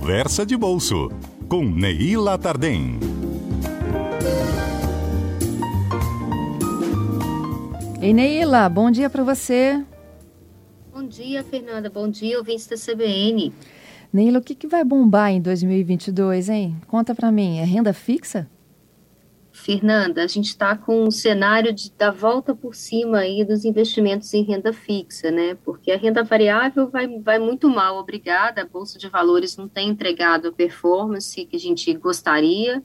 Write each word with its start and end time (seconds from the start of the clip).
Conversa 0.00 0.46
de 0.46 0.56
Bolso, 0.56 1.10
com 1.46 1.62
Neila 1.62 2.38
Tardem. 2.38 2.98
Ei, 8.00 8.14
Neila, 8.14 8.66
bom 8.70 8.90
dia 8.90 9.10
para 9.10 9.22
você. 9.22 9.84
Bom 10.90 11.06
dia, 11.06 11.44
Fernanda. 11.44 11.90
Bom 11.90 12.08
dia, 12.08 12.38
ouvintes 12.38 12.66
da 12.66 12.76
CBN. 12.76 13.52
Neila, 14.10 14.38
o 14.38 14.42
que, 14.42 14.54
que 14.54 14.66
vai 14.66 14.82
bombar 14.82 15.32
em 15.32 15.40
2022, 15.40 16.48
hein? 16.48 16.76
Conta 16.88 17.14
para 17.14 17.30
mim, 17.30 17.58
é 17.58 17.64
renda 17.64 17.92
fixa? 17.92 18.48
Fernanda, 19.60 20.24
a 20.24 20.26
gente 20.26 20.46
está 20.46 20.74
com 20.74 21.04
um 21.04 21.10
cenário 21.10 21.72
de 21.72 21.92
dar 21.92 22.10
volta 22.10 22.54
por 22.54 22.74
cima 22.74 23.18
aí 23.18 23.44
dos 23.44 23.64
investimentos 23.64 24.32
em 24.32 24.42
renda 24.42 24.72
fixa, 24.72 25.30
né? 25.30 25.54
Porque 25.64 25.92
a 25.92 25.98
renda 25.98 26.24
variável 26.24 26.88
vai, 26.88 27.06
vai 27.20 27.38
muito 27.38 27.68
mal, 27.68 27.98
obrigada. 27.98 28.62
A 28.62 28.66
Bolsa 28.66 28.98
de 28.98 29.08
Valores 29.08 29.56
não 29.56 29.68
tem 29.68 29.90
entregado 29.90 30.48
a 30.48 30.52
performance 30.52 31.44
que 31.44 31.56
a 31.56 31.60
gente 31.60 31.92
gostaria. 31.94 32.82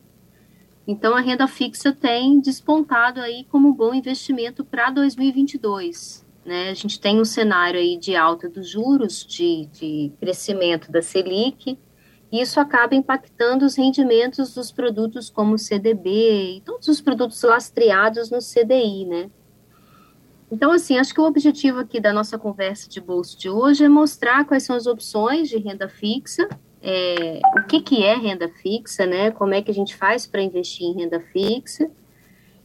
Então, 0.85 1.15
a 1.15 1.21
renda 1.21 1.48
fixa 1.48 1.93
tem 1.93 2.39
despontado 2.39 3.21
aí 3.21 3.45
como 3.49 3.73
bom 3.73 3.93
investimento 3.93 4.63
para 4.63 4.91
2022. 4.91 6.26
Né? 6.45 6.70
A 6.70 6.73
gente 6.73 6.99
tem 6.99 7.20
um 7.20 7.26
cenário 7.26 7.79
aí 7.79 7.98
de 7.98 8.15
alta 8.15 8.48
dos 8.48 8.70
juros, 8.70 9.26
de, 9.26 9.65
de 9.67 10.12
crescimento 10.20 10.91
da 10.91 11.01
Selic, 11.01 11.79
isso 12.41 12.59
acaba 12.59 12.95
impactando 12.95 13.66
os 13.66 13.75
rendimentos 13.75 14.53
dos 14.53 14.71
produtos 14.71 15.30
como 15.30 15.55
o 15.55 15.57
CDB 15.57 16.57
e 16.57 16.62
todos 16.62 16.88
os 16.88 17.02
produtos 17.02 17.41
lastreados 17.43 18.30
no 18.31 18.39
CDI, 18.39 19.05
né? 19.05 19.30
Então, 20.52 20.71
assim, 20.71 20.98
acho 20.98 21.13
que 21.13 21.20
o 21.20 21.26
objetivo 21.26 21.79
aqui 21.79 21.99
da 21.99 22.13
nossa 22.13 22.38
conversa 22.38 22.90
de 22.90 23.02
bolsa 23.02 23.38
de 23.38 23.49
hoje 23.49 23.84
é 23.84 23.90
mostrar 23.90 24.45
quais 24.45 24.63
são 24.63 24.76
as 24.76 24.85
opções 24.85 25.49
de 25.49 25.57
renda 25.57 25.90
fixa, 25.90 26.48
é, 26.82 27.40
o 27.57 27.63
que, 27.63 27.82
que 27.82 28.04
é 28.04 28.15
renda 28.15 28.48
fixa, 28.48 29.05
né? 29.05 29.31
Como 29.31 29.54
é 29.54 29.62
que 29.62 29.71
a 29.71 29.74
gente 29.74 29.96
faz 29.96 30.27
para 30.27 30.41
investir 30.41 30.85
em 30.85 30.93
renda 30.93 31.20
fixa 31.20 31.90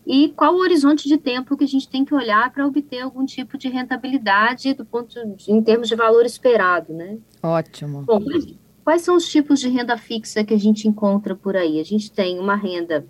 e 0.06 0.30
qual 0.30 0.54
o 0.54 0.58
horizonte 0.58 1.08
de 1.08 1.16
tempo 1.16 1.56
que 1.56 1.64
a 1.64 1.68
gente 1.68 1.88
tem 1.88 2.04
que 2.04 2.14
olhar 2.14 2.52
para 2.52 2.66
obter 2.66 3.00
algum 3.00 3.24
tipo 3.24 3.56
de 3.56 3.68
rentabilidade 3.68 4.74
do 4.74 4.84
ponto 4.84 5.14
de, 5.36 5.52
em 5.52 5.62
termos 5.62 5.88
de 5.88 5.94
valor 5.94 6.24
esperado, 6.26 6.92
né? 6.92 7.18
Ótimo. 7.42 8.02
Bom, 8.02 8.20
Quais 8.84 9.02
são 9.02 9.16
os 9.16 9.28
tipos 9.28 9.60
de 9.60 9.68
renda 9.68 9.96
fixa 9.96 10.44
que 10.44 10.54
a 10.54 10.58
gente 10.58 10.88
encontra 10.88 11.34
por 11.34 11.56
aí? 11.56 11.78
A 11.78 11.84
gente 11.84 12.10
tem 12.10 12.38
uma 12.38 12.54
renda, 12.54 13.06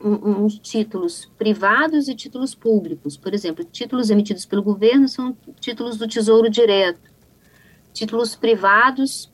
um, 0.00 0.44
uns 0.44 0.58
títulos 0.58 1.30
privados 1.38 2.08
e 2.08 2.14
títulos 2.14 2.54
públicos. 2.54 3.16
Por 3.16 3.32
exemplo, 3.32 3.64
títulos 3.64 4.10
emitidos 4.10 4.44
pelo 4.44 4.62
governo 4.62 5.08
são 5.08 5.36
títulos 5.60 5.96
do 5.96 6.06
Tesouro 6.06 6.50
Direto. 6.50 7.10
Títulos 7.92 8.36
privados 8.36 9.32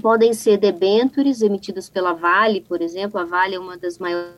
podem 0.00 0.32
ser 0.32 0.56
debentures 0.56 1.42
emitidos 1.42 1.88
pela 1.88 2.12
Vale, 2.12 2.60
por 2.62 2.82
exemplo. 2.82 3.20
A 3.20 3.24
Vale 3.24 3.54
é 3.54 3.60
uma 3.60 3.76
das 3.76 3.98
maiores 3.98 4.34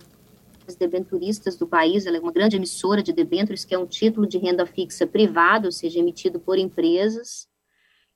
debenturistas 0.79 1.57
do 1.57 1.67
país, 1.67 2.07
ela 2.07 2.17
é 2.17 2.21
uma 2.21 2.33
grande 2.33 2.57
emissora 2.57 3.03
de 3.03 3.13
debêntures, 3.13 3.65
que 3.65 3.75
é 3.75 3.79
um 3.79 3.87
título 3.87 4.27
de 4.27 4.39
renda 4.39 4.65
fixa 4.65 5.07
privado, 5.07 5.67
ou 5.67 5.73
seja, 5.73 5.99
emitido 5.99 6.39
por 6.41 6.59
empresas. 6.59 7.49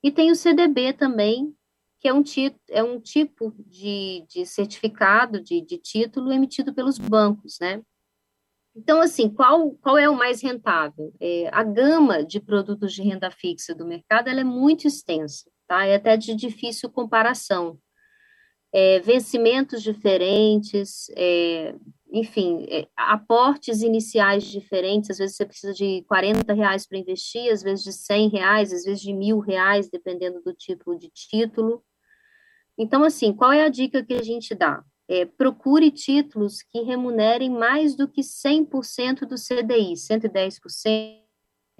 E 0.03 0.11
tem 0.11 0.31
o 0.31 0.37
CDB 0.37 0.93
também, 0.93 1.55
que 1.99 2.09
é 2.09 2.15
um, 2.15 2.23
é 2.69 2.83
um 2.83 3.01
tipo 3.01 3.55
de, 3.59 4.25
de 4.29 4.45
certificado, 4.47 5.41
de, 5.41 5.61
de 5.61 5.79
título 5.79 6.33
emitido 6.33 6.75
pelos 6.75 6.99
bancos, 6.99 7.59
né? 7.61 7.83
Então, 8.77 9.01
assim, 9.01 9.31
qual, 9.31 9.71
qual 9.77 9.97
é 9.97 10.09
o 10.09 10.15
mais 10.15 10.43
rentável? 10.43 11.15
É, 11.19 11.49
a 11.51 11.63
gama 11.63 12.23
de 12.23 12.39
produtos 12.39 12.93
de 12.93 13.03
renda 13.03 13.31
fixa 13.31 13.75
do 13.75 13.87
mercado 13.87 14.29
é 14.29 14.45
muito 14.45 14.87
extensa, 14.87 15.51
tá? 15.67 15.87
É 15.87 15.97
até 15.97 16.15
de 16.17 16.35
difícil 16.35 16.91
comparação. 16.91 17.79
É, 18.71 19.01
vencimentos 19.01 19.83
diferentes, 19.83 21.09
é, 21.17 21.75
enfim, 22.11 22.67
é, 22.69 22.89
aportes 22.97 23.83
iniciais 23.83 24.45
diferentes, 24.45 25.11
às 25.11 25.19
vezes 25.19 25.37
você 25.37 25.45
precisa 25.45 25.73
de 25.73 26.03
40 26.09 26.53
reais 26.53 26.87
para 26.87 26.99
investir, 26.99 27.53
às 27.53 27.63
vezes 27.63 27.85
de 27.85 27.93
100 27.93 28.29
reais, 28.29 28.73
às 28.73 28.85
vezes 28.85 29.01
de 29.01 29.13
mil 29.13 29.39
reais, 29.41 29.91
dependendo 29.91 30.41
do 30.43 30.53
tipo 30.53 30.95
de 30.97 31.11
título. 31.11 31.85
Então, 32.79 33.03
assim, 33.05 33.33
qual 33.33 33.53
é 33.53 33.65
a 33.65 33.69
dica 33.69 34.05
que 34.05 34.15
a 34.15 34.23
gente 34.23 34.55
dá? 34.55 34.85
É, 35.09 35.25
procure 35.25 35.91
títulos 35.91 36.63
que 36.63 36.81
remunerem 36.83 37.51
mais 37.51 37.97
do 37.97 38.09
que 38.09 38.23
100% 38.23 39.21
do 39.21 39.37
CDI, 39.37 39.95
110%, 39.95 41.23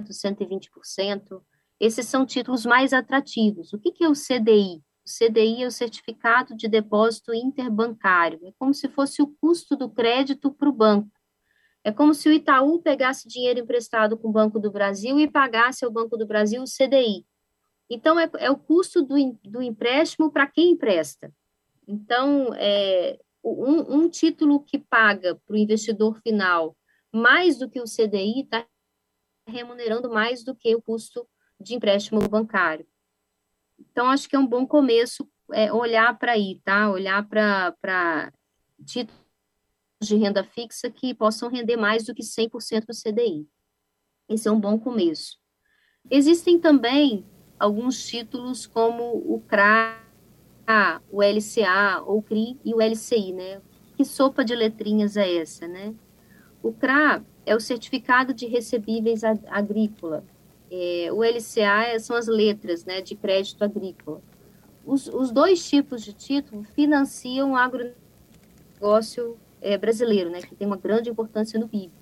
120%. 0.01 1.43
Esses 1.79 2.07
são 2.07 2.25
títulos 2.25 2.65
mais 2.65 2.93
atrativos. 2.93 3.73
O 3.73 3.79
que, 3.79 3.93
que 3.93 4.05
é 4.05 4.09
o 4.09 4.13
CDI? 4.13 4.83
O 5.07 5.09
CDI 5.09 5.63
é 5.63 5.67
o 5.69 5.71
Certificado 5.71 6.57
de 6.57 6.67
Depósito 6.67 7.33
Interbancário. 7.33 8.41
É 8.45 8.53
como 8.59 8.75
se 8.75 8.89
fosse 8.89 9.23
o 9.23 9.29
custo 9.41 9.77
do 9.77 9.89
crédito 9.89 10.53
para 10.53 10.69
o 10.69 10.73
banco. 10.73 11.09
É 11.85 11.93
como 11.93 12.13
se 12.13 12.29
o 12.29 12.33
Itaú 12.33 12.83
pegasse 12.83 13.29
dinheiro 13.29 13.61
emprestado 13.61 14.19
com 14.19 14.29
o 14.29 14.33
Banco 14.33 14.59
do 14.59 14.73
Brasil 14.73 15.21
e 15.21 15.31
pagasse 15.31 15.85
ao 15.85 15.93
Banco 15.93 16.17
do 16.17 16.27
Brasil 16.27 16.61
o 16.61 16.67
CDI. 16.67 17.25
Então, 17.89 18.19
é, 18.19 18.29
é 18.39 18.51
o 18.51 18.57
custo 18.57 19.01
do, 19.01 19.15
do 19.45 19.63
empréstimo 19.63 20.29
para 20.29 20.49
quem 20.49 20.73
empresta. 20.73 21.33
Então, 21.87 22.53
é, 22.55 23.17
um, 23.45 23.99
um 23.99 24.09
título 24.09 24.65
que 24.65 24.77
paga 24.77 25.37
para 25.47 25.55
o 25.55 25.57
investidor 25.57 26.21
final 26.21 26.77
mais 27.13 27.57
do 27.57 27.71
que 27.71 27.81
o 27.81 27.85
CDI 27.85 28.41
está 28.41 28.67
remunerando 29.47 30.11
mais 30.11 30.43
do 30.43 30.53
que 30.53 30.75
o 30.75 30.83
custo 30.83 31.25
de 31.61 31.77
empréstimo 31.77 32.29
bancário. 32.29 32.85
Então, 33.79 34.11
acho 34.11 34.29
que 34.29 34.37
é 34.37 34.39
um 34.39 34.47
bom 34.47 34.67
começo 34.67 35.29
é, 35.53 35.73
olhar 35.73 36.19
para 36.19 36.33
aí, 36.33 36.61
tá? 36.65 36.91
Olhar 36.91 37.27
para 37.29 38.33
títulos 38.85 39.27
de 40.01 40.17
renda 40.17 40.45
fixa 40.45 40.91
que 40.91 41.15
possam 41.15 41.49
render 41.49 41.77
mais 41.77 42.05
do 42.05 42.15
que 42.15 42.23
100% 42.23 42.85
do 42.87 42.95
CDI. 42.95 43.47
Esse 44.29 44.49
é 44.49 44.53
um 44.53 44.61
bom 44.61 44.79
começo. 44.79 45.39
Existem 46.11 46.59
também 46.59 47.25
alguns 47.59 48.07
títulos 48.07 48.67
como 48.67 49.03
o 49.05 49.43
CRA, 49.47 50.03
o 51.11 51.23
LCA, 51.23 52.03
ou 52.05 52.19
o 52.19 52.23
CRI 52.23 52.59
e 52.65 52.75
o 52.75 52.81
LCI, 52.81 53.33
né? 53.33 53.63
Que 53.97 54.05
sopa 54.05 54.45
de 54.45 54.55
letrinhas 54.55 55.17
é 55.17 55.37
essa, 55.37 55.67
né? 55.67 55.95
O 56.63 56.73
CRA 56.73 57.25
é 57.45 57.55
o 57.55 57.61
Certificado 57.61 58.35
de 58.35 58.47
Recebíveis 58.47 59.23
Agrícola. 59.25 60.25
É, 60.71 61.09
o 61.13 61.23
LCA 61.23 61.99
são 62.01 62.17
as 62.17 62.27
letras 62.27 62.85
né, 62.85 63.01
de 63.01 63.15
crédito 63.15 63.63
agrícola. 63.63 64.21
Os, 64.85 65.09
os 65.09 65.31
dois 65.31 65.69
tipos 65.69 66.03
de 66.03 66.13
título 66.13 66.65
financiam 66.75 67.53
o 67.53 67.57
agronegócio 67.57 69.37
é, 69.61 69.77
brasileiro, 69.77 70.31
né, 70.31 70.41
que 70.41 70.55
tem 70.55 70.67
uma 70.67 70.77
grande 70.77 71.11
importância 71.11 71.59
no 71.59 71.69
PIB. 71.69 71.93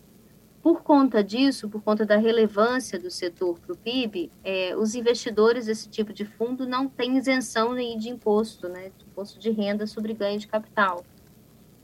Por 0.63 0.83
conta 0.83 1.23
disso, 1.23 1.69
por 1.69 1.83
conta 1.83 2.07
da 2.07 2.17
relevância 2.17 2.99
do 2.99 3.11
setor 3.11 3.59
para 3.59 3.75
o 3.75 3.77
PIB, 3.77 4.31
é, 4.43 4.75
os 4.75 4.95
investidores 4.95 5.67
desse 5.67 5.89
tipo 5.91 6.13
de 6.13 6.25
fundo 6.25 6.67
não 6.67 6.89
têm 6.89 7.19
isenção 7.19 7.75
de 7.75 8.09
imposto, 8.09 8.69
né, 8.69 8.91
de 8.97 9.05
imposto 9.05 9.39
de 9.39 9.51
renda 9.51 9.87
sobre 9.87 10.15
ganho 10.15 10.39
de 10.39 10.47
capital. 10.47 11.05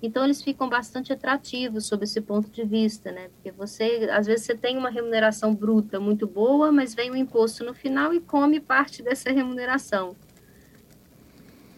Então, 0.03 0.25
eles 0.25 0.43
ficam 0.43 0.69
bastante 0.69 1.13
atrativos 1.13 1.87
sob 1.87 2.05
esse 2.05 2.21
ponto 2.21 2.49
de 2.51 2.65
vista, 2.65 3.13
né? 3.13 3.29
Porque 3.29 3.51
você, 3.51 4.09
às 4.11 4.27
vezes, 4.27 4.47
você 4.47 4.55
tem 4.55 4.79
uma 4.79 4.89
remuneração 4.89 5.55
bruta 5.55 6.01
muito 6.01 6.27
boa, 6.27 6.73
mas 6.73 6.95
vem 6.95 7.11
o 7.11 7.17
imposto 7.17 7.65
no 7.65 7.75
final 7.75 8.15
e 8.15 8.21
come 8.21 8.61
parte 8.61 9.03
dessa 9.03 9.31
remuneração. 9.31 10.17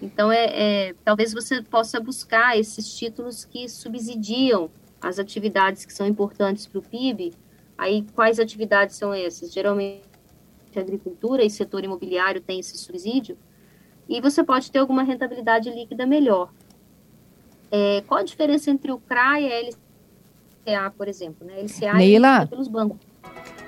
Então, 0.00 0.30
é, 0.30 0.88
é 0.88 0.94
talvez 1.04 1.32
você 1.32 1.62
possa 1.62 2.00
buscar 2.00 2.58
esses 2.58 2.94
títulos 2.96 3.44
que 3.44 3.68
subsidiam 3.68 4.70
as 5.00 5.18
atividades 5.18 5.84
que 5.84 5.92
são 5.92 6.06
importantes 6.06 6.66
para 6.66 6.78
o 6.78 6.82
PIB, 6.82 7.32
aí 7.76 8.06
quais 8.14 8.38
atividades 8.38 8.96
são 8.96 9.12
essas? 9.12 9.52
Geralmente 9.52 10.02
agricultura 10.74 11.44
e 11.44 11.50
setor 11.50 11.84
imobiliário 11.84 12.40
tem 12.40 12.60
esse 12.60 12.78
subsídio, 12.78 13.36
e 14.08 14.20
você 14.20 14.42
pode 14.42 14.70
ter 14.70 14.78
alguma 14.78 15.02
rentabilidade 15.02 15.70
líquida 15.70 16.06
melhor. 16.06 16.52
É, 17.74 18.02
qual 18.02 18.20
a 18.20 18.22
diferença 18.22 18.70
entre 18.70 18.92
o 18.92 18.98
CRA 18.98 19.40
e 19.40 19.50
a 19.50 19.60
LCA, 19.62 20.90
por 20.90 21.08
exemplo? 21.08 21.46
Né? 21.46 21.62
LCA 21.62 21.94
Neila, 21.94 22.42
é 22.42 22.46
pelos 22.46 22.68
bancos. 22.68 22.98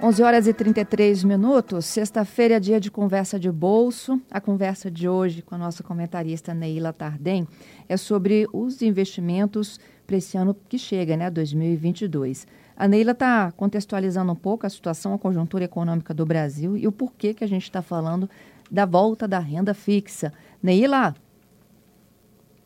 11 0.02 0.22
horas 0.22 0.46
e 0.46 0.52
33 0.52 1.24
minutos, 1.24 1.86
sexta-feira 1.86 2.56
é 2.56 2.60
dia 2.60 2.78
de 2.78 2.90
conversa 2.90 3.38
de 3.38 3.50
bolso. 3.50 4.20
A 4.30 4.42
conversa 4.42 4.90
de 4.90 5.08
hoje 5.08 5.40
com 5.40 5.54
a 5.54 5.58
nossa 5.58 5.82
comentarista 5.82 6.52
Neila 6.52 6.92
Tardem 6.92 7.48
é 7.88 7.96
sobre 7.96 8.46
os 8.52 8.82
investimentos 8.82 9.80
para 10.06 10.18
esse 10.18 10.36
ano 10.36 10.54
que 10.68 10.76
chega, 10.76 11.16
né, 11.16 11.30
2022. 11.30 12.46
A 12.76 12.86
Neila 12.86 13.12
está 13.12 13.52
contextualizando 13.52 14.30
um 14.30 14.36
pouco 14.36 14.66
a 14.66 14.68
situação, 14.68 15.14
a 15.14 15.18
conjuntura 15.18 15.64
econômica 15.64 16.12
do 16.12 16.26
Brasil 16.26 16.76
e 16.76 16.86
o 16.86 16.92
porquê 16.92 17.32
que 17.32 17.44
a 17.44 17.48
gente 17.48 17.62
está 17.62 17.80
falando 17.80 18.28
da 18.70 18.84
volta 18.84 19.26
da 19.26 19.38
renda 19.38 19.72
fixa. 19.72 20.30
Neila, 20.62 21.14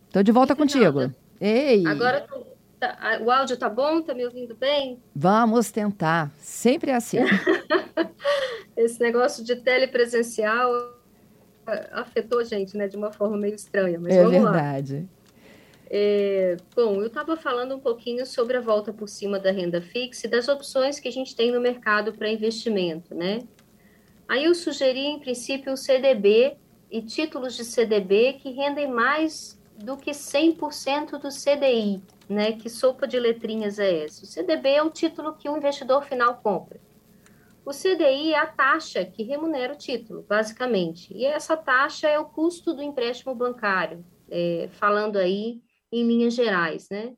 estou 0.08 0.24
de 0.24 0.32
volta 0.32 0.56
contigo. 0.56 1.12
Ei! 1.40 1.86
Agora 1.86 2.26
tá, 2.78 3.20
o 3.22 3.30
áudio 3.30 3.56
tá 3.56 3.68
bom? 3.68 4.02
Tá 4.02 4.14
me 4.14 4.24
ouvindo 4.24 4.54
bem? 4.54 5.00
Vamos 5.14 5.70
tentar. 5.70 6.32
Sempre 6.38 6.90
é 6.90 6.94
assim. 6.94 7.18
Esse 8.76 9.00
negócio 9.00 9.44
de 9.44 9.56
telepresencial 9.56 10.70
afetou 11.92 12.40
a 12.40 12.44
gente, 12.44 12.76
né, 12.76 12.88
de 12.88 12.96
uma 12.96 13.12
forma 13.12 13.36
meio 13.36 13.54
estranha, 13.54 13.98
mas 14.00 14.14
é 14.14 14.22
vamos 14.22 14.42
verdade. 14.42 14.96
lá. 14.96 15.18
É, 15.90 16.56
bom, 16.76 16.96
eu 17.00 17.06
estava 17.06 17.36
falando 17.36 17.74
um 17.74 17.80
pouquinho 17.80 18.26
sobre 18.26 18.56
a 18.56 18.60
volta 18.60 18.92
por 18.92 19.08
cima 19.08 19.38
da 19.38 19.50
renda 19.50 19.80
fixa 19.80 20.26
e 20.26 20.30
das 20.30 20.48
opções 20.48 21.00
que 21.00 21.08
a 21.08 21.12
gente 21.12 21.34
tem 21.34 21.50
no 21.50 21.60
mercado 21.60 22.12
para 22.12 22.30
investimento, 22.30 23.14
né? 23.14 23.40
Aí 24.28 24.44
eu 24.44 24.54
sugeri, 24.54 25.06
em 25.06 25.18
princípio, 25.18 25.72
o 25.72 25.76
CDB 25.76 26.56
e 26.90 27.00
títulos 27.00 27.56
de 27.56 27.64
CDB 27.64 28.34
que 28.34 28.50
rendem 28.50 28.90
mais 28.90 29.57
do 29.78 29.96
que 29.96 30.10
100% 30.10 31.18
do 31.18 31.28
CDI, 31.28 32.02
né? 32.28 32.52
Que 32.52 32.68
sopa 32.68 33.06
de 33.06 33.18
letrinhas 33.18 33.78
é 33.78 34.04
essa? 34.04 34.24
O 34.24 34.26
CDB 34.26 34.70
é 34.70 34.82
o 34.82 34.90
título 34.90 35.34
que 35.34 35.48
o 35.48 35.56
investidor 35.56 36.04
final 36.04 36.38
compra. 36.38 36.80
O 37.64 37.70
CDI 37.70 38.32
é 38.32 38.38
a 38.38 38.46
taxa 38.46 39.04
que 39.04 39.22
remunera 39.22 39.74
o 39.74 39.76
título, 39.76 40.24
basicamente. 40.28 41.14
E 41.14 41.24
essa 41.24 41.56
taxa 41.56 42.08
é 42.08 42.18
o 42.18 42.24
custo 42.24 42.74
do 42.74 42.82
empréstimo 42.82 43.34
bancário, 43.34 44.04
é, 44.30 44.68
falando 44.72 45.16
aí 45.16 45.60
em 45.92 46.06
linhas 46.06 46.34
gerais, 46.34 46.88
né? 46.90 47.14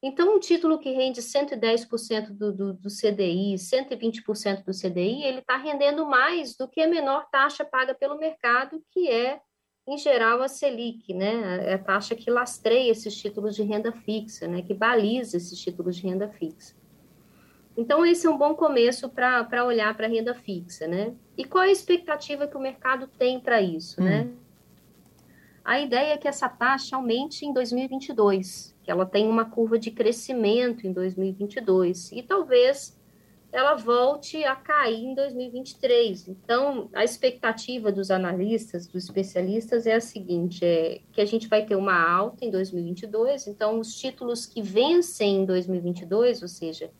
Então, 0.00 0.36
um 0.36 0.38
título 0.38 0.78
que 0.78 0.92
rende 0.92 1.20
110% 1.20 2.30
do, 2.30 2.52
do, 2.52 2.72
do 2.72 2.88
CDI, 2.88 3.56
120% 3.56 4.64
do 4.64 4.70
CDI, 4.70 5.24
ele 5.24 5.40
está 5.40 5.56
rendendo 5.56 6.06
mais 6.06 6.56
do 6.56 6.68
que 6.68 6.80
a 6.80 6.86
menor 6.86 7.28
taxa 7.30 7.64
paga 7.64 7.92
pelo 7.92 8.16
mercado, 8.16 8.80
que 8.92 9.10
é, 9.10 9.40
em 9.88 9.96
geral, 9.96 10.42
a 10.42 10.48
Selic, 10.48 11.14
né? 11.14 11.70
É 11.70 11.74
a 11.74 11.78
taxa 11.78 12.14
que 12.14 12.30
lastreia 12.30 12.90
esses 12.90 13.16
títulos 13.16 13.56
de 13.56 13.62
renda 13.62 13.90
fixa, 13.90 14.46
né? 14.46 14.60
Que 14.60 14.74
baliza 14.74 15.38
esses 15.38 15.58
títulos 15.58 15.96
de 15.96 16.02
renda 16.02 16.28
fixa. 16.28 16.76
Então, 17.74 18.04
esse 18.04 18.26
é 18.26 18.30
um 18.30 18.36
bom 18.36 18.54
começo 18.54 19.08
para 19.08 19.64
olhar 19.64 19.96
para 19.96 20.06
a 20.06 20.10
renda 20.10 20.34
fixa, 20.34 20.86
né? 20.86 21.14
E 21.38 21.44
qual 21.44 21.64
é 21.64 21.68
a 21.68 21.72
expectativa 21.72 22.46
que 22.46 22.56
o 22.56 22.60
mercado 22.60 23.06
tem 23.18 23.40
para 23.40 23.62
isso, 23.62 24.02
né? 24.02 24.22
hum. 24.22 24.24
né? 24.26 24.32
A 25.64 25.80
ideia 25.80 26.14
é 26.14 26.16
que 26.18 26.28
essa 26.28 26.48
taxa 26.48 26.96
aumente 26.96 27.46
em 27.46 27.52
2022, 27.52 28.74
que 28.82 28.90
ela 28.90 29.06
tem 29.06 29.26
uma 29.26 29.46
curva 29.46 29.78
de 29.78 29.90
crescimento 29.90 30.86
em 30.86 30.92
2022 30.92 32.12
e 32.12 32.22
talvez 32.22 32.97
ela 33.50 33.74
volte 33.74 34.44
a 34.44 34.54
cair 34.54 35.04
em 35.04 35.14
2023. 35.14 36.28
Então, 36.28 36.90
a 36.92 37.02
expectativa 37.02 37.90
dos 37.90 38.10
analistas, 38.10 38.86
dos 38.86 39.04
especialistas 39.04 39.86
é 39.86 39.94
a 39.94 40.00
seguinte, 40.00 40.64
é 40.64 41.00
que 41.12 41.20
a 41.20 41.24
gente 41.24 41.48
vai 41.48 41.64
ter 41.64 41.74
uma 41.74 41.98
alta 41.98 42.44
em 42.44 42.50
2022, 42.50 43.46
então 43.46 43.80
os 43.80 43.94
títulos 43.94 44.44
que 44.44 44.60
vencem 44.60 45.42
em 45.42 45.44
2022, 45.46 46.42
ou 46.42 46.48
seja, 46.48 46.90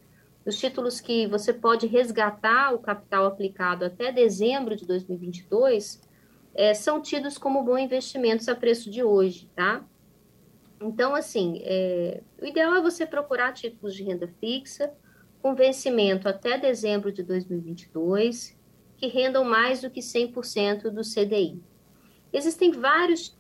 os 0.44 0.58
títulos 0.58 1.00
que 1.00 1.26
você 1.26 1.52
pode 1.52 1.86
resgatar 1.86 2.72
o 2.74 2.78
capital 2.78 3.26
aplicado 3.26 3.84
até 3.84 4.10
dezembro 4.10 4.74
de 4.74 4.86
2022, 4.86 6.00
é, 6.54 6.72
são 6.72 7.02
tidos 7.02 7.36
como 7.36 7.62
bons 7.62 7.80
investimentos 7.80 8.48
a 8.48 8.54
preço 8.54 8.90
de 8.90 9.02
hoje, 9.04 9.50
tá? 9.54 9.84
Então, 10.80 11.14
assim, 11.14 11.60
é, 11.62 12.22
o 12.40 12.46
ideal 12.46 12.74
é 12.74 12.80
você 12.80 13.04
procurar 13.04 13.52
títulos 13.52 13.94
de 13.94 14.02
renda 14.02 14.26
fixa 14.40 14.90
com 15.40 15.54
vencimento 15.54 16.28
até 16.28 16.58
dezembro 16.58 17.12
de 17.12 17.22
2022, 17.22 18.56
que 18.96 19.06
rendam 19.06 19.44
mais 19.44 19.80
do 19.80 19.90
que 19.90 20.00
100% 20.00 20.90
do 20.90 21.02
CDI. 21.02 21.62
Existem 22.32 22.72
vários 22.72 23.36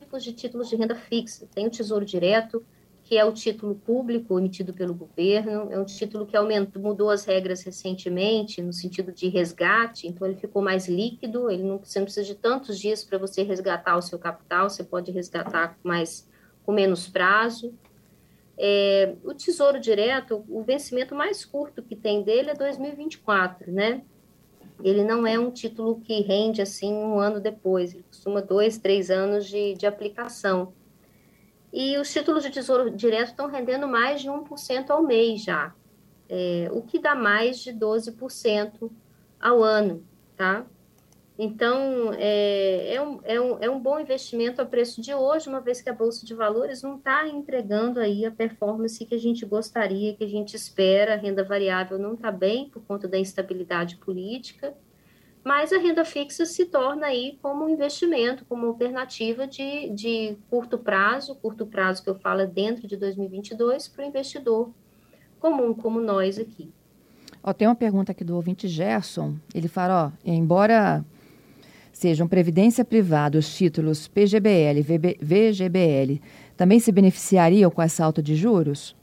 tipos 0.00 0.24
de 0.24 0.32
títulos 0.32 0.68
de 0.68 0.76
renda 0.76 0.94
fixa. 0.94 1.48
Tem 1.54 1.66
o 1.66 1.70
Tesouro 1.70 2.04
Direto, 2.04 2.64
que 3.04 3.18
é 3.18 3.24
o 3.24 3.32
título 3.32 3.74
público 3.74 4.38
emitido 4.38 4.72
pelo 4.72 4.94
governo, 4.94 5.70
é 5.70 5.78
um 5.78 5.84
título 5.84 6.26
que 6.26 6.36
aumentou, 6.36 6.80
mudou 6.80 7.10
as 7.10 7.24
regras 7.24 7.62
recentemente, 7.62 8.62
no 8.62 8.72
sentido 8.72 9.12
de 9.12 9.28
resgate, 9.28 10.06
então 10.06 10.26
ele 10.26 10.36
ficou 10.36 10.62
mais 10.62 10.88
líquido, 10.88 11.50
ele 11.50 11.62
não, 11.62 11.78
você 11.78 11.98
não 11.98 12.06
precisa 12.06 12.26
de 12.26 12.34
tantos 12.34 12.78
dias 12.78 13.02
para 13.04 13.18
você 13.18 13.42
resgatar 13.42 13.96
o 13.96 14.02
seu 14.02 14.18
capital, 14.18 14.70
você 14.70 14.84
pode 14.84 15.10
resgatar 15.10 15.76
mais, 15.82 16.28
com 16.64 16.72
menos 16.72 17.08
prazo. 17.08 17.74
É, 18.58 19.14
o 19.24 19.34
Tesouro 19.34 19.80
Direto, 19.80 20.44
o 20.48 20.62
vencimento 20.62 21.14
mais 21.14 21.44
curto 21.44 21.82
que 21.82 21.96
tem 21.96 22.22
dele 22.22 22.50
é 22.50 22.54
2024, 22.54 23.72
né? 23.72 24.02
Ele 24.82 25.04
não 25.04 25.26
é 25.26 25.38
um 25.38 25.50
título 25.50 26.00
que 26.00 26.20
rende 26.22 26.60
assim 26.60 26.92
um 26.92 27.18
ano 27.18 27.40
depois, 27.40 27.94
ele 27.94 28.04
costuma 28.04 28.42
dois, 28.42 28.78
três 28.78 29.10
anos 29.10 29.46
de, 29.46 29.74
de 29.74 29.86
aplicação. 29.86 30.72
E 31.72 31.96
os 31.96 32.12
títulos 32.12 32.42
de 32.42 32.50
tesouro 32.50 32.90
direto 32.90 33.28
estão 33.28 33.46
rendendo 33.46 33.88
mais 33.88 34.20
de 34.20 34.28
1% 34.28 34.90
ao 34.90 35.02
mês 35.02 35.42
já, 35.42 35.74
é, 36.28 36.68
o 36.72 36.82
que 36.82 36.98
dá 36.98 37.14
mais 37.14 37.60
de 37.60 37.72
12% 37.72 38.90
ao 39.40 39.62
ano, 39.62 40.04
tá? 40.36 40.66
Então, 41.44 42.12
é, 42.20 42.94
é, 42.94 43.02
um, 43.02 43.20
é, 43.24 43.40
um, 43.40 43.58
é 43.62 43.68
um 43.68 43.80
bom 43.80 43.98
investimento 43.98 44.62
a 44.62 44.64
preço 44.64 45.02
de 45.02 45.12
hoje, 45.12 45.48
uma 45.48 45.60
vez 45.60 45.82
que 45.82 45.90
a 45.90 45.92
Bolsa 45.92 46.24
de 46.24 46.32
Valores 46.34 46.84
não 46.84 46.98
está 46.98 47.26
entregando 47.26 47.98
aí 47.98 48.24
a 48.24 48.30
performance 48.30 49.04
que 49.04 49.12
a 49.12 49.18
gente 49.18 49.44
gostaria, 49.44 50.14
que 50.14 50.22
a 50.22 50.28
gente 50.28 50.54
espera, 50.54 51.14
a 51.14 51.16
renda 51.16 51.42
variável 51.42 51.98
não 51.98 52.14
está 52.14 52.30
bem 52.30 52.70
por 52.70 52.84
conta 52.84 53.08
da 53.08 53.18
instabilidade 53.18 53.96
política, 53.96 54.72
mas 55.42 55.72
a 55.72 55.78
renda 55.78 56.04
fixa 56.04 56.46
se 56.46 56.66
torna 56.66 57.08
aí 57.08 57.36
como 57.42 57.64
um 57.64 57.68
investimento, 57.68 58.44
como 58.44 58.64
alternativa 58.68 59.44
de, 59.44 59.90
de 59.90 60.36
curto 60.48 60.78
prazo, 60.78 61.34
curto 61.34 61.66
prazo 61.66 62.04
que 62.04 62.10
eu 62.10 62.14
falo 62.14 62.42
é 62.42 62.46
dentro 62.46 62.86
de 62.86 62.96
2022, 62.96 63.88
para 63.88 64.04
o 64.04 64.08
investidor 64.08 64.70
comum 65.40 65.74
como 65.74 66.00
nós 66.00 66.38
aqui. 66.38 66.72
Ó, 67.42 67.52
tem 67.52 67.66
uma 67.66 67.74
pergunta 67.74 68.12
aqui 68.12 68.22
do 68.22 68.36
ouvinte 68.36 68.68
Gerson, 68.68 69.34
ele 69.52 69.66
fala, 69.66 70.06
ó, 70.06 70.12
embora 70.24 71.04
sejam 72.02 72.26
previdência 72.26 72.84
privada, 72.84 73.38
os 73.38 73.54
títulos 73.54 74.08
PGBL, 74.08 74.82
VB, 74.82 75.18
VGBL, 75.22 76.20
também 76.56 76.80
se 76.80 76.90
beneficiariam 76.90 77.70
com 77.70 77.80
essa 77.80 78.04
alta 78.04 78.20
de 78.20 78.34
juros? 78.34 78.96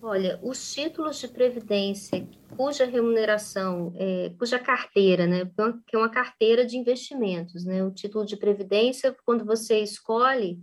Olha, 0.00 0.38
os 0.40 0.72
títulos 0.72 1.18
de 1.18 1.26
previdência 1.26 2.26
cuja 2.56 2.86
remuneração, 2.86 3.92
é, 3.96 4.30
cuja 4.38 4.58
carteira, 4.58 5.26
né, 5.26 5.44
que 5.86 5.96
é 5.96 5.98
uma 5.98 6.08
carteira 6.08 6.64
de 6.64 6.76
investimentos, 6.76 7.64
né, 7.64 7.82
o 7.82 7.90
título 7.90 8.24
de 8.24 8.36
previdência, 8.36 9.14
quando 9.26 9.44
você 9.44 9.80
escolhe 9.80 10.60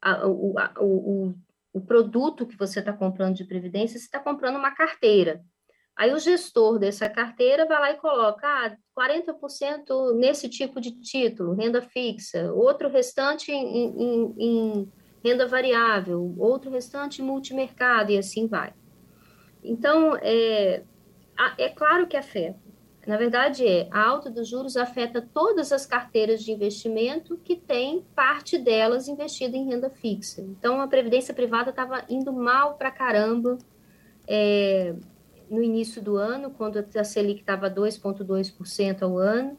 a, 0.00 0.26
o, 0.26 0.58
a, 0.58 0.72
o, 0.80 1.34
o 1.74 1.80
produto 1.82 2.46
que 2.46 2.56
você 2.56 2.80
está 2.80 2.94
comprando 2.94 3.36
de 3.36 3.44
previdência, 3.44 3.98
você 3.98 4.06
está 4.06 4.18
comprando 4.18 4.56
uma 4.56 4.70
carteira. 4.70 5.44
Aí 5.96 6.12
o 6.12 6.18
gestor 6.18 6.78
dessa 6.78 7.08
carteira 7.08 7.66
vai 7.66 7.78
lá 7.78 7.90
e 7.92 7.96
coloca 7.96 8.46
ah, 8.46 8.76
40% 8.98 10.14
nesse 10.14 10.48
tipo 10.48 10.80
de 10.80 10.92
título, 10.92 11.54
renda 11.54 11.82
fixa, 11.82 12.52
outro 12.52 12.88
restante 12.88 13.52
em, 13.52 13.86
em, 13.86 14.34
em 14.38 14.92
renda 15.22 15.46
variável, 15.46 16.34
outro 16.38 16.70
restante 16.70 17.22
multimercado 17.22 18.10
e 18.10 18.18
assim 18.18 18.46
vai. 18.46 18.72
Então, 19.62 20.16
é, 20.20 20.82
é 21.58 21.68
claro 21.68 22.06
que 22.06 22.16
afeta. 22.16 22.58
Na 23.06 23.16
verdade, 23.16 23.66
é, 23.66 23.88
a 23.90 24.00
alta 24.00 24.30
dos 24.30 24.48
juros 24.48 24.76
afeta 24.76 25.20
todas 25.20 25.72
as 25.72 25.84
carteiras 25.84 26.42
de 26.42 26.52
investimento 26.52 27.36
que 27.36 27.56
tem 27.56 28.04
parte 28.14 28.56
delas 28.56 29.08
investida 29.08 29.56
em 29.56 29.66
renda 29.66 29.90
fixa. 29.90 30.40
Então, 30.40 30.80
a 30.80 30.86
previdência 30.86 31.34
privada 31.34 31.70
estava 31.70 32.04
indo 32.08 32.32
mal 32.32 32.74
para 32.74 32.92
caramba 32.92 33.58
é, 34.26 34.94
no 35.52 35.62
início 35.62 36.02
do 36.02 36.16
ano, 36.16 36.50
quando 36.50 36.84
a 36.96 37.04
Selic 37.04 37.40
estava 37.40 37.70
2,2% 37.70 39.02
ao 39.02 39.18
ano. 39.18 39.56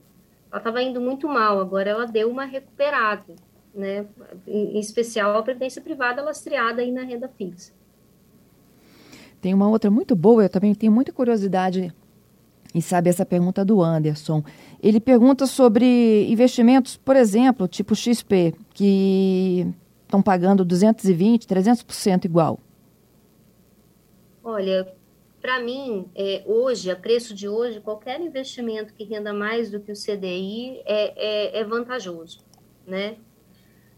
Ela 0.52 0.58
estava 0.58 0.82
indo 0.82 1.00
muito 1.00 1.28
mal, 1.28 1.60
agora 1.60 1.90
ela 1.90 2.06
deu 2.06 2.30
uma 2.30 2.44
recuperada 2.44 3.34
né? 3.74 4.06
Em, 4.48 4.80
especial 4.80 5.36
a 5.36 5.44
previdência 5.44 5.82
privada 5.82 6.22
lastreada 6.22 6.82
aí 6.82 6.92
na 6.92 7.04
renda 7.04 7.28
fixa. 7.28 7.74
Tem 9.42 9.54
uma 9.54 9.68
outra 9.68 9.90
muito 9.90 10.16
boa, 10.16 10.44
eu 10.44 10.50
também 10.50 10.74
tenho 10.76 10.92
muita 10.92 11.12
curiosidade 11.12 11.94
em 12.74 12.82
saber 12.82 13.10
essa 13.10 13.26
pergunta 13.26 13.66
do 13.66 13.82
Anderson. 13.82 14.44
Ele 14.82 15.00
pergunta 15.00 15.46
sobre 15.46 16.28
investimentos, 16.30 16.96
por 16.96 17.16
exemplo, 17.16 17.68
tipo 17.68 17.96
XP, 17.96 18.56
que 18.74 19.68
estão 20.04 20.22
pagando 20.22 20.64
220, 20.64 21.46
300% 21.46 22.26
igual. 22.26 22.60
Olha, 24.44 24.88
para 25.44 25.60
mim, 25.60 26.10
é, 26.16 26.42
hoje, 26.48 26.90
a 26.90 26.96
preço 26.96 27.36
de 27.36 27.48
hoje, 27.48 27.82
qualquer 27.82 28.20
investimento 28.20 28.96
que 28.96 29.04
renda 29.04 29.32
mais 29.32 29.70
do 29.70 29.80
que 29.80 29.92
o 29.92 29.96
CDI 29.96 30.82
é, 30.86 31.58
é, 31.58 31.60
é 31.60 31.64
vantajoso, 31.64 32.40
né? 32.88 33.18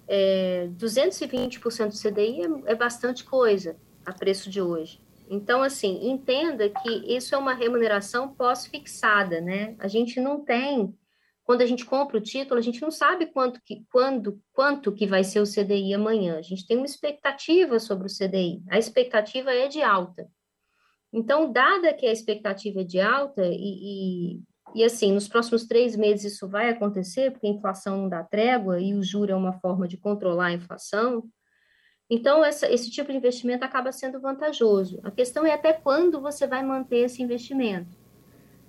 é, 0.07 0.67
220% 0.77 1.89
do 1.89 1.97
CDI 1.97 2.41
é, 2.41 2.71
é 2.71 2.75
bastante 2.75 3.23
coisa 3.23 3.75
a 4.05 4.13
preço 4.13 4.49
de 4.49 4.61
hoje. 4.61 5.01
Então, 5.27 5.63
assim, 5.63 6.07
entenda 6.07 6.69
que 6.69 6.89
isso 7.15 7.33
é 7.33 7.37
uma 7.37 7.53
remuneração 7.53 8.33
pós-fixada, 8.33 9.41
né? 9.41 9.75
A 9.79 9.87
gente 9.87 10.19
não 10.19 10.45
tem, 10.45 10.95
quando 11.43 11.61
a 11.61 11.65
gente 11.65 11.83
compra 11.83 12.17
o 12.17 12.21
título, 12.21 12.59
a 12.59 12.63
gente 12.63 12.79
não 12.79 12.91
sabe 12.91 13.25
quanto 13.25 13.59
que, 13.63 13.83
quando, 13.91 14.39
quanto 14.53 14.91
que 14.91 15.07
vai 15.07 15.23
ser 15.23 15.39
o 15.39 15.51
CDI 15.51 15.95
amanhã. 15.95 16.37
A 16.37 16.43
gente 16.43 16.67
tem 16.67 16.77
uma 16.77 16.85
expectativa 16.85 17.79
sobre 17.79 18.05
o 18.05 18.11
CDI. 18.15 18.61
A 18.69 18.77
expectativa 18.77 19.51
é 19.51 19.67
de 19.67 19.81
alta. 19.81 20.29
Então, 21.17 21.49
dada 21.49 21.93
que 21.93 22.05
a 22.05 22.11
expectativa 22.11 22.81
é 22.81 22.83
de 22.83 22.99
alta 22.99 23.41
e, 23.45 24.35
e, 24.35 24.41
e 24.75 24.83
assim, 24.83 25.13
nos 25.13 25.29
próximos 25.29 25.65
três 25.65 25.95
meses 25.95 26.33
isso 26.33 26.45
vai 26.45 26.67
acontecer, 26.67 27.31
porque 27.31 27.47
a 27.47 27.51
inflação 27.51 28.01
não 28.01 28.09
dá 28.09 28.21
trégua 28.21 28.81
e 28.81 28.93
o 28.93 29.01
juro 29.01 29.31
é 29.31 29.35
uma 29.35 29.53
forma 29.53 29.87
de 29.87 29.95
controlar 29.95 30.47
a 30.47 30.53
inflação. 30.53 31.23
Então, 32.09 32.43
essa, 32.43 32.69
esse 32.69 32.91
tipo 32.91 33.13
de 33.13 33.17
investimento 33.17 33.63
acaba 33.63 33.93
sendo 33.93 34.19
vantajoso. 34.19 34.99
A 35.03 35.09
questão 35.09 35.45
é 35.45 35.53
até 35.53 35.71
quando 35.71 36.19
você 36.19 36.45
vai 36.45 36.61
manter 36.65 37.05
esse 37.05 37.23
investimento. 37.23 37.97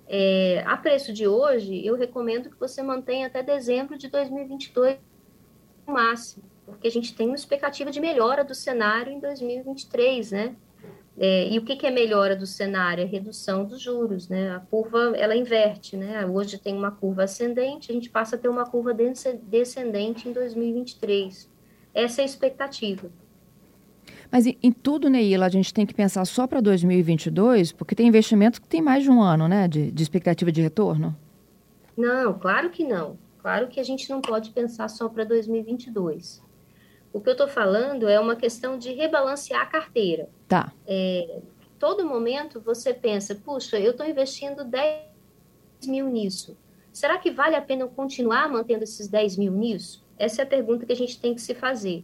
É, 0.07 0.63
a 0.65 0.77
preço 0.77 1.11
de 1.11 1.27
hoje, 1.27 1.85
eu 1.85 1.97
recomendo 1.97 2.49
que 2.49 2.57
você 2.57 2.81
mantenha 2.81 3.27
até 3.27 3.43
dezembro 3.43 3.97
de 3.97 4.07
2022 4.07 4.99
no 5.85 5.93
máximo, 5.95 6.45
porque 6.65 6.87
a 6.87 6.91
gente 6.91 7.13
tem 7.13 7.27
uma 7.27 7.35
expectativa 7.35 7.91
de 7.91 7.99
melhora 7.99 8.45
do 8.45 8.55
cenário 8.55 9.11
em 9.11 9.19
2023, 9.19 10.31
né? 10.31 10.55
É, 11.19 11.49
e 11.49 11.57
o 11.57 11.63
que, 11.63 11.75
que, 11.75 11.87
é 11.87 11.91
melhora 11.91 12.35
do 12.35 12.45
cenário? 12.45 13.03
É 13.03 13.05
redução 13.05 13.65
dos 13.65 13.81
juros, 13.81 14.29
né? 14.29 14.55
A 14.55 14.59
curva, 14.59 15.13
ela 15.15 15.35
inverte, 15.35 15.97
né? 15.97 16.23
Hoje 16.27 16.59
tem 16.59 16.75
uma 16.75 16.91
curva 16.91 17.23
ascendente, 17.23 17.91
a 17.91 17.93
gente 17.93 18.09
passa 18.09 18.35
a 18.35 18.39
ter 18.39 18.49
uma 18.49 18.65
curva 18.65 18.93
descendente 18.93 20.29
em 20.29 20.31
2023. 20.31 21.49
Essa 21.93 22.21
é 22.21 22.23
a 22.23 22.25
expectativa. 22.25 23.09
Mas 24.31 24.45
em, 24.45 24.57
em 24.61 24.71
tudo, 24.71 25.09
Neila, 25.09 25.47
a 25.47 25.49
gente 25.49 25.73
tem 25.73 25.87
que 25.87 25.93
pensar 25.93 26.23
só 26.25 26.45
para 26.45 26.61
2022, 26.61 27.71
porque 27.71 27.95
tem 27.95 28.07
investimentos 28.07 28.59
que 28.59 28.67
tem 28.67 28.81
mais 28.81 29.01
de 29.01 29.09
um 29.09 29.19
ano, 29.19 29.47
né, 29.47 29.67
de, 29.67 29.91
de 29.91 30.03
expectativa 30.03 30.51
de 30.51 30.61
retorno? 30.61 31.17
Não, 31.97 32.37
claro 32.37 32.69
que 32.69 32.83
não. 32.83 33.17
Claro 33.39 33.67
que 33.69 33.79
a 33.79 33.83
gente 33.83 34.07
não 34.09 34.21
pode 34.21 34.51
pensar 34.51 34.87
só 34.87 35.09
para 35.09 35.23
2022. 35.23 36.43
O 37.11 37.19
que 37.19 37.29
eu 37.29 37.31
estou 37.31 37.47
falando 37.47 38.07
é 38.07 38.19
uma 38.19 38.35
questão 38.35 38.77
de 38.77 38.93
rebalancear 38.93 39.61
a 39.61 39.65
carteira. 39.65 40.29
Tá. 40.47 40.73
É, 40.87 41.41
todo 41.77 42.05
momento 42.05 42.61
você 42.61 42.93
pensa, 42.93 43.35
puxa, 43.35 43.79
eu 43.79 43.91
estou 43.91 44.05
investindo 44.05 44.63
10 44.63 45.03
mil 45.87 46.07
nisso. 46.07 46.57
Será 46.91 47.17
que 47.17 47.29
vale 47.29 47.55
a 47.55 47.61
pena 47.61 47.83
eu 47.83 47.89
continuar 47.89 48.49
mantendo 48.49 48.83
esses 48.83 49.07
10 49.07 49.37
mil 49.37 49.51
nisso? 49.51 50.03
Essa 50.17 50.41
é 50.41 50.43
a 50.43 50.47
pergunta 50.47 50.85
que 50.85 50.93
a 50.93 50.95
gente 50.95 51.19
tem 51.19 51.35
que 51.35 51.41
se 51.41 51.53
fazer. 51.53 52.03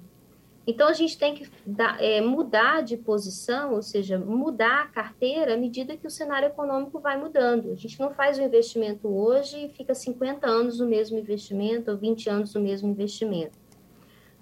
Então, 0.66 0.88
a 0.88 0.94
gente 0.94 1.18
tem 1.18 1.34
que 1.34 1.50
dar, 1.66 2.02
é, 2.02 2.22
mudar 2.22 2.84
de 2.84 2.96
posição, 2.96 3.74
ou 3.74 3.82
seja, 3.82 4.18
mudar 4.18 4.84
a 4.84 4.88
carteira 4.88 5.56
à 5.56 5.58
medida 5.58 5.98
que 5.98 6.08
o 6.08 6.12
cenário 6.12 6.48
econômico 6.48 7.00
vai 7.00 7.18
mudando. 7.18 7.72
A 7.72 7.76
gente 7.76 8.00
não 8.00 8.12
faz 8.12 8.38
o 8.38 8.42
investimento 8.42 9.10
hoje 9.10 9.66
e 9.66 9.70
fica 9.70 9.94
50 9.94 10.48
anos 10.48 10.80
no 10.80 10.88
mesmo 10.88 11.18
investimento 11.18 11.92
ou 11.92 11.98
20 11.98 12.30
anos 12.30 12.54
no 12.54 12.62
mesmo 12.62 12.90
investimento 12.90 13.64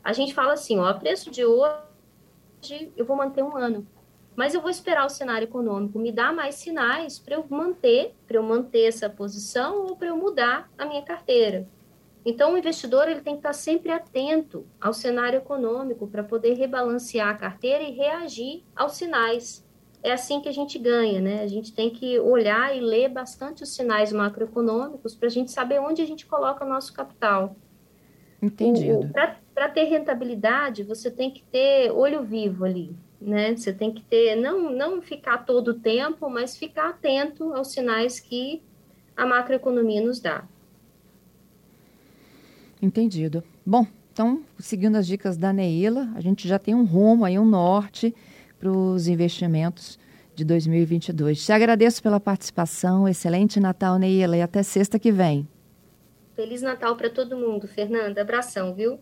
a 0.04 0.14
gente 0.14 0.34
fala 0.34 0.54
assim, 0.54 0.80
ó, 0.80 0.94
preço 0.94 1.30
de 1.30 1.46
eu 2.96 3.06
vou 3.06 3.16
manter 3.16 3.44
um 3.44 3.56
ano, 3.56 3.86
mas 4.36 4.54
eu 4.54 4.62
vou 4.62 4.70
esperar 4.70 5.06
o 5.06 5.10
cenário 5.10 5.46
econômico 5.46 6.00
me 6.00 6.12
dar 6.12 6.34
mais 6.34 6.56
sinais 6.56 7.20
para 7.20 7.36
eu 7.36 7.46
manter, 7.50 8.16
para 8.28 8.38
eu 8.38 8.44
manter 8.44 8.88
essa 8.88 9.10
posição 9.10 9.86
ou 9.86 9.96
para 9.96 10.08
eu 10.08 10.18
mudar 10.18 10.70
a 10.78 10.86
minha 10.86 11.02
carteira. 11.02 11.68
Então, 12.24 12.54
o 12.54 12.58
investidor 12.58 13.08
ele 13.08 13.22
tem 13.22 13.34
que 13.34 13.40
estar 13.40 13.54
sempre 13.54 13.92
atento 13.92 14.66
ao 14.80 14.94
cenário 14.94 15.38
econômico 15.38 16.08
para 16.08 16.24
poder 16.24 16.54
rebalancear 16.54 17.30
a 17.30 17.36
carteira 17.36 17.84
e 17.84 17.92
reagir 17.92 18.64
aos 18.76 18.94
sinais. 18.94 19.66
É 20.04 20.14
assim 20.14 20.40
que 20.40 20.50
a 20.50 20.52
gente 20.52 20.78
ganha, 20.80 21.20
né? 21.20 21.42
A 21.42 21.48
gente 21.48 21.74
tem 21.74 21.90
que 21.90 22.20
olhar 22.20 22.76
e 22.76 22.80
ler 22.80 23.10
bastante 23.10 23.64
os 23.64 23.74
sinais 23.74 24.12
macroeconômicos 24.12 25.16
para 25.16 25.28
a 25.28 25.32
gente 25.32 25.52
saber 25.52 25.80
onde 25.80 26.02
a 26.02 26.06
gente 26.06 26.26
coloca 26.26 26.64
o 26.64 26.70
nosso 26.70 26.94
capital. 26.94 27.56
Entendido. 28.42 29.12
Para 29.54 29.70
ter 29.70 29.84
rentabilidade, 29.84 30.84
você 30.84 31.12
tem 31.12 31.30
que 31.30 31.44
ter 31.44 31.92
olho 31.92 32.24
vivo 32.24 32.66
ali, 32.66 32.96
né? 33.20 33.56
Você 33.56 33.74
tem 33.74 33.92
que 33.92 34.02
ter, 34.02 34.36
não, 34.36 34.72
não 34.72 35.02
ficar 35.02 35.40
todo 35.40 35.70
o 35.70 35.74
tempo, 35.74 36.30
mas 36.30 36.58
ficar 36.58 36.90
atento 36.90 37.54
aos 37.54 37.72
sinais 37.72 38.20
que 38.20 38.62
a 39.16 39.26
macroeconomia 39.26 40.02
nos 40.02 40.20
dá. 40.20 40.46
Entendido. 42.82 43.44
Bom, 43.66 43.86
então, 44.12 44.42
seguindo 44.60 44.96
as 44.96 45.06
dicas 45.06 45.38
da 45.38 45.54
Neila, 45.54 46.10
a 46.16 46.22
gente 46.22 46.48
já 46.48 46.58
tem 46.58 46.74
um 46.74 46.84
rumo 46.84 47.26
aí, 47.26 47.38
um 47.38 47.46
norte 47.46 48.14
para 48.60 48.70
os 48.70 49.08
investimentos 49.08 50.00
de 50.36 50.44
2022. 50.44 51.46
Te 51.46 51.52
agradeço 51.52 52.02
pela 52.02 52.20
participação. 52.20 53.08
Excelente 53.08 53.60
Natal, 53.60 53.98
Neila, 53.98 54.36
e 54.38 54.42
até 54.42 54.64
sexta 54.64 54.98
que 54.98 55.12
vem. 55.12 55.48
Feliz 56.36 56.62
Natal 56.62 56.96
para 56.96 57.10
todo 57.10 57.38
mundo, 57.38 57.68
Fernanda. 57.68 58.22
Abração, 58.22 58.74
viu? 58.74 59.00